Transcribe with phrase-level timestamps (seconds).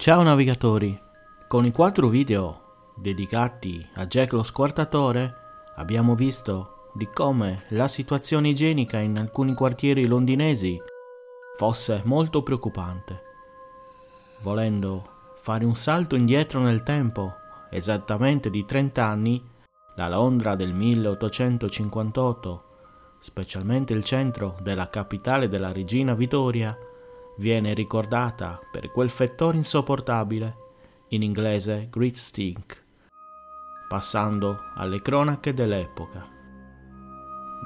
[0.00, 0.98] Ciao navigatori!
[1.46, 5.34] Con i quattro video dedicati a Jack lo squartatore
[5.74, 10.78] abbiamo visto di come la situazione igienica in alcuni quartieri londinesi
[11.58, 13.20] fosse molto preoccupante.
[14.40, 17.34] Volendo fare un salto indietro nel tempo,
[17.70, 19.46] esattamente di 30 anni,
[19.96, 22.64] la Londra del 1858,
[23.18, 26.74] specialmente il centro della capitale della regina Vittoria,
[27.40, 30.56] viene ricordata per quel fettore insopportabile,
[31.08, 32.84] in inglese Great Stink,
[33.88, 36.28] passando alle cronache dell'epoca.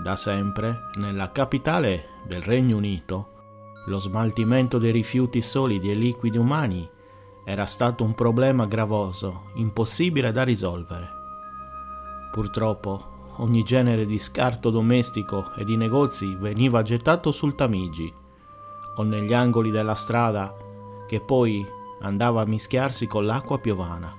[0.00, 3.32] Da sempre, nella capitale del Regno Unito,
[3.86, 6.88] lo smaltimento dei rifiuti solidi e liquidi umani
[7.44, 11.08] era stato un problema gravoso, impossibile da risolvere.
[12.30, 18.22] Purtroppo, ogni genere di scarto domestico e di negozi veniva gettato sul Tamigi,
[18.96, 20.54] o negli angoli della strada
[21.06, 21.66] che poi
[22.00, 24.14] andava a mischiarsi con l'acqua piovana.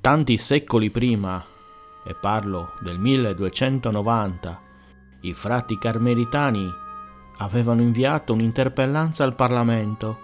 [0.00, 1.42] Tanti secoli prima,
[2.04, 4.60] e parlo del 1290,
[5.22, 6.72] i frati carmelitani
[7.38, 10.18] avevano inviato un'interpellanza al Parlamento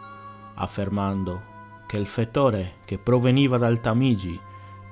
[0.54, 1.50] affermando
[1.86, 4.38] che il fetore che proveniva dal Tamigi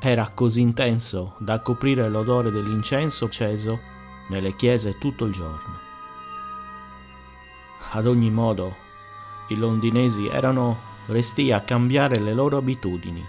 [0.01, 3.79] era così intenso da coprire l'odore dell'incenso acceso
[4.29, 5.90] nelle chiese tutto il giorno.
[7.93, 8.77] Ad ogni modo,
[9.49, 13.25] i londinesi erano resti a cambiare le loro abitudini.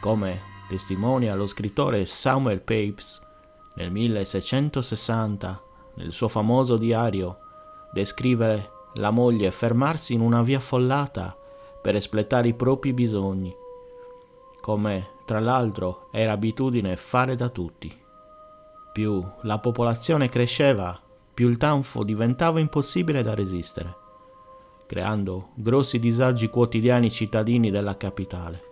[0.00, 3.20] Come testimonia lo scrittore Samuel Pepys
[3.74, 5.62] nel 1660,
[5.94, 7.38] nel suo famoso diario,
[7.92, 11.36] descrive la moglie fermarsi in una via affollata
[11.82, 13.52] per espletare i propri bisogni,
[14.60, 17.92] come tra l'altro era abitudine fare da tutti.
[18.92, 21.00] Più la popolazione cresceva,
[21.38, 23.94] più il tanfo diventava impossibile da resistere,
[24.88, 28.62] creando grossi disagi quotidiani ai cittadini della capitale.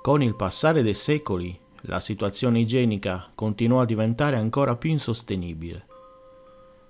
[0.00, 5.86] Con il passare dei secoli, la situazione igienica continuò a diventare ancora più insostenibile,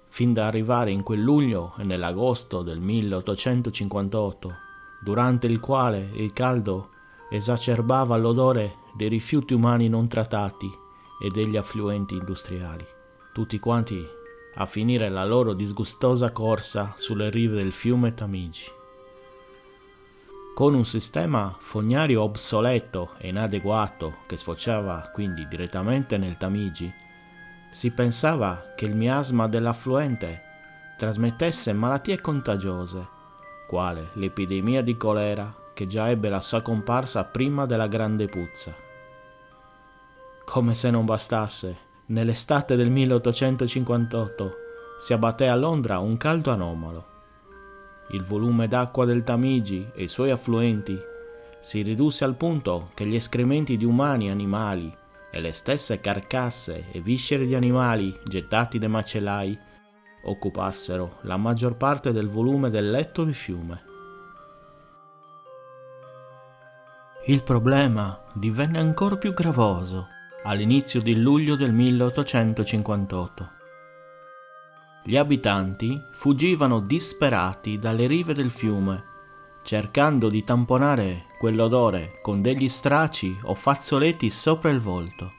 [0.08, 4.54] fin da arrivare in quel luglio e nell'agosto del 1858,
[5.02, 6.90] durante il quale il caldo
[7.28, 10.70] esacerbava l'odore dei rifiuti umani non trattati
[11.20, 12.93] e degli affluenti industriali
[13.34, 14.08] tutti quanti
[14.54, 18.70] a finire la loro disgustosa corsa sulle rive del fiume Tamigi.
[20.54, 26.94] Con un sistema fognario obsoleto e inadeguato che sfociava quindi direttamente nel Tamigi,
[27.72, 30.42] si pensava che il miasma dell'affluente
[30.96, 33.08] trasmettesse malattie contagiose,
[33.66, 38.72] quale l'epidemia di colera che già ebbe la sua comparsa prima della grande puzza.
[40.44, 44.56] Come se non bastasse, Nell'estate del 1858
[44.98, 47.12] si abbatté a Londra un caldo anomalo.
[48.10, 50.98] Il volume d'acqua del Tamigi e i suoi affluenti
[51.60, 54.94] si ridusse al punto che gli escrementi di umani e animali
[55.30, 59.58] e le stesse carcasse e viscere di animali gettati dai macellai
[60.24, 63.82] occupassero la maggior parte del volume del letto di fiume.
[67.24, 70.08] Il problema divenne ancora più gravoso
[70.44, 73.50] all'inizio di luglio del 1858.
[75.04, 79.04] Gli abitanti fuggivano disperati dalle rive del fiume,
[79.62, 85.32] cercando di tamponare quell'odore con degli straci o fazzoletti sopra il volto.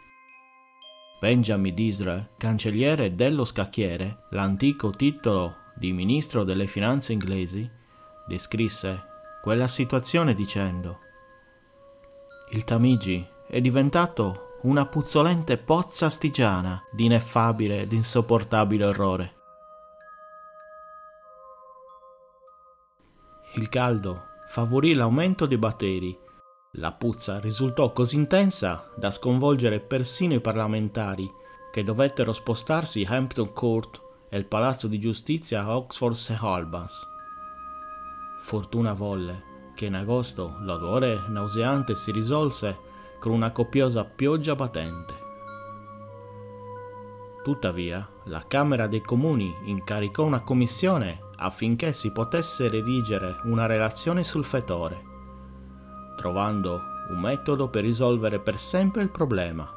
[1.19, 7.69] Benjamin Disraeli, cancelliere dello scacchiere, l'antico titolo di ministro delle finanze inglesi,
[8.27, 9.03] descrisse
[9.41, 10.99] quella situazione dicendo
[12.51, 19.33] Il Tamigi è diventato una puzzolente pozza stigiana di ineffabile ed insopportabile orrore.
[23.57, 26.17] Il caldo favorì l'aumento dei batteri.
[26.77, 31.31] La puzza risultò così intensa da sconvolgere persino i parlamentari,
[31.71, 36.39] che dovettero spostarsi a Hampton Court e il palazzo di giustizia a Oxford St.
[36.41, 37.07] Albans.
[38.41, 42.84] Fortuna volle che in agosto l'odore nauseante si risolse
[43.25, 45.13] con una copiosa pioggia patente.
[47.43, 54.45] Tuttavia, la Camera dei Comuni incaricò una commissione affinché si potesse redigere una relazione sul
[54.45, 55.01] fetore,
[56.15, 56.79] trovando
[57.09, 59.67] un metodo per risolvere per sempre il problema.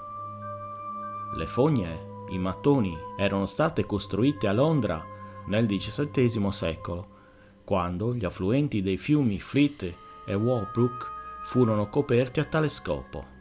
[1.35, 5.03] Le fogne, i mattoni, erano state costruite a Londra
[5.47, 7.07] nel XVII secolo,
[7.65, 9.95] quando gli affluenti dei fiumi Fleet
[10.27, 11.11] e Walbrook
[11.45, 13.38] furono coperti a tale scopo.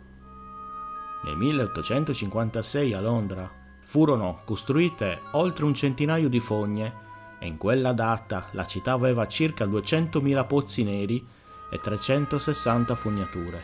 [1.23, 3.49] Nel 1856 a Londra
[3.81, 7.05] furono costruite oltre un centinaio di fogne
[7.39, 11.25] e in quella data la città aveva circa 200.000 pozzi neri
[11.69, 13.63] e 360 fognature.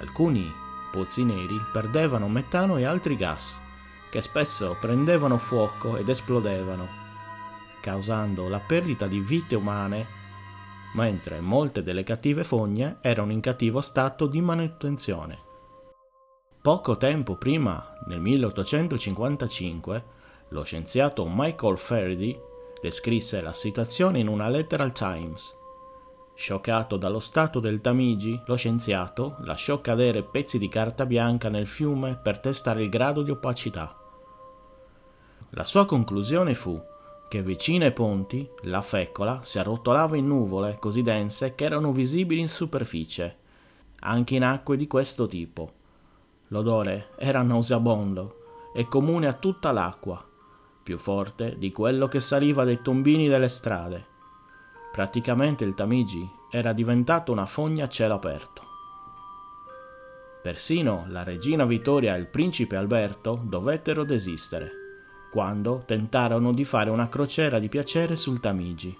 [0.00, 0.52] Alcuni
[0.90, 3.60] pozzi neri perdevano metano e altri gas,
[4.10, 6.88] che spesso prendevano fuoco ed esplodevano,
[7.80, 10.06] causando la perdita di vite umane,
[10.94, 15.50] mentre molte delle cattive fogne erano in cattivo stato di manutenzione.
[16.62, 20.04] Poco tempo prima, nel 1855,
[20.50, 22.40] lo scienziato Michael Faraday
[22.80, 25.52] descrisse la situazione in una lettera al Times.
[26.36, 32.16] Scioccato dallo stato del Tamigi, lo scienziato lasciò cadere pezzi di carta bianca nel fiume
[32.16, 33.98] per testare il grado di opacità.
[35.50, 36.80] La sua conclusione fu
[37.28, 42.40] che vicino ai ponti la fecola si arrotolava in nuvole così dense che erano visibili
[42.40, 43.36] in superficie,
[44.02, 45.80] anche in acque di questo tipo.
[46.52, 48.40] L'odore era nauseabondo
[48.74, 50.22] e comune a tutta l'acqua,
[50.82, 54.04] più forte di quello che saliva dai tombini delle strade.
[54.92, 58.62] Praticamente il Tamigi era diventato una fogna a cielo aperto.
[60.42, 64.72] Persino la regina Vittoria e il principe Alberto dovettero desistere
[65.30, 68.94] quando tentarono di fare una crociera di piacere sul Tamigi.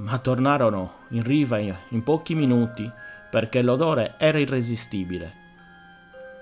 [0.00, 2.86] Ma tornarono in riva in pochi minuti
[3.30, 5.47] perché l'odore era irresistibile.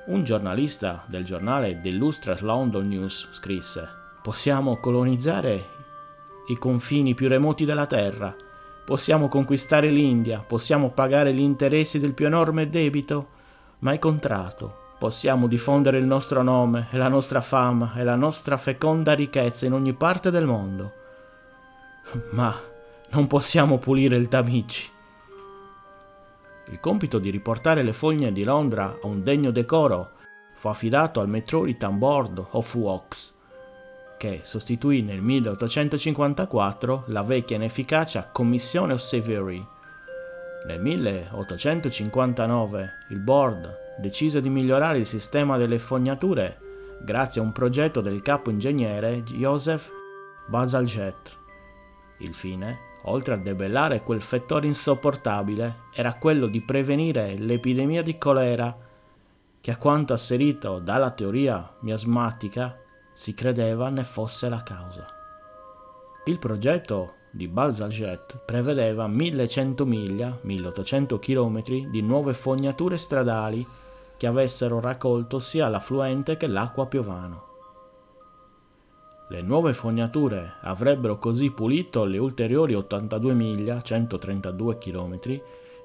[0.06, 3.88] Un giornalista del giornale The Illustrious London News scrisse
[4.23, 5.69] Possiamo colonizzare
[6.49, 8.35] i confini più remoti della terra,
[8.85, 13.29] possiamo conquistare l'India, possiamo pagare gli interessi del più enorme debito
[13.81, 19.12] mai contratto possiamo diffondere il nostro nome e la nostra fama e la nostra feconda
[19.12, 20.93] ricchezza in ogni parte del mondo.
[22.32, 22.55] Ma
[23.11, 24.91] non possiamo pulire il Tamici.
[26.68, 30.12] Il compito di riportare le fogne di Londra a un degno decoro
[30.54, 33.34] fu affidato al Metropolitan Board of Works,
[34.16, 39.64] che sostituì nel 1854 la vecchia inefficace Commissione of Savory.
[40.66, 46.58] Nel 1859 il board decise di migliorare il sistema delle fognature
[47.00, 49.88] grazie a un progetto del capo ingegnere Joseph
[50.48, 51.30] Bazalgette.
[52.19, 58.75] Il fine, oltre a debellare quel fettore insopportabile, era quello di prevenire l'epidemia di colera
[59.61, 62.79] che a quanto asserito dalla teoria miasmatica
[63.12, 65.06] si credeva ne fosse la causa.
[66.26, 73.67] Il progetto di Balsalget prevedeva 1100 miglia, 1800 km di nuove fognature stradali
[74.17, 77.56] che avessero raccolto sia l'affluente che l'acqua piovano.
[79.28, 85.19] Le nuove fognature avrebbero così pulito le ulteriori 82 miglia, 132 km,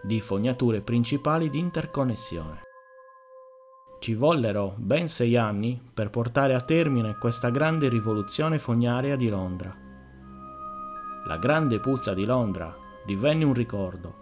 [0.03, 2.61] di fognature principali di interconnessione.
[3.99, 9.75] Ci vollero ben sei anni per portare a termine questa grande rivoluzione fognaria di Londra.
[11.25, 14.19] La grande puzza di Londra divenne un ricordo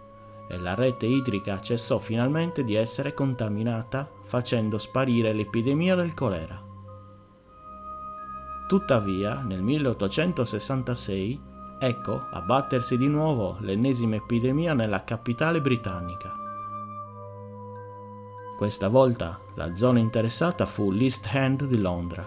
[0.49, 6.67] e la rete idrica cessò finalmente di essere contaminata facendo sparire l'epidemia del colera.
[8.69, 11.41] Tuttavia, nel 1866,
[11.79, 16.31] ecco abbattersi di nuovo l'ennesima epidemia nella capitale britannica.
[18.55, 22.23] Questa volta la zona interessata fu l'East End di Londra.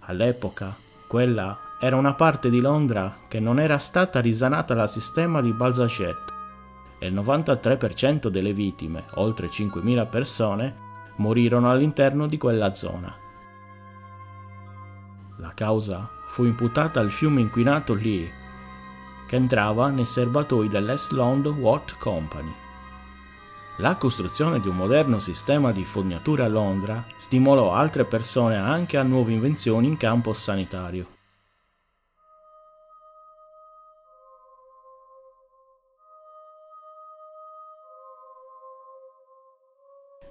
[0.00, 0.76] All'epoca,
[1.06, 6.34] quella era una parte di Londra che non era stata risanata dal sistema di Balzachet
[6.98, 10.76] e il 93% delle vittime, oltre 5.000 persone,
[11.16, 13.24] morirono all'interno di quella zona.
[15.40, 18.28] La causa fu imputata al fiume inquinato Lee,
[19.28, 22.52] che entrava nei serbatoi dell'Est London Water Company.
[23.76, 29.04] La costruzione di un moderno sistema di fognature a Londra stimolò altre persone anche a
[29.04, 31.06] nuove invenzioni in campo sanitario.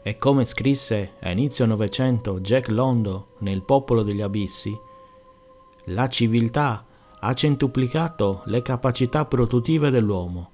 [0.03, 4.77] E come scrisse a inizio Novecento Jack Londo nel Popolo degli Abissi,
[5.87, 6.85] la civiltà
[7.19, 10.51] ha centuplicato le capacità produttive dell'uomo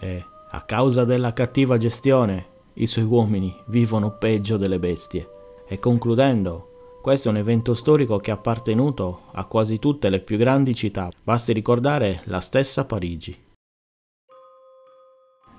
[0.00, 5.28] e, a causa della cattiva gestione, i suoi uomini vivono peggio delle bestie.
[5.66, 10.36] E concludendo, questo è un evento storico che è appartenuto a quasi tutte le più
[10.36, 13.42] grandi città, basti ricordare la stessa Parigi.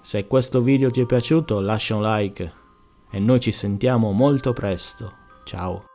[0.02, 2.54] Se questo video ti è piaciuto lascia un like
[3.10, 5.12] e noi ci sentiamo molto presto.
[5.44, 5.95] Ciao.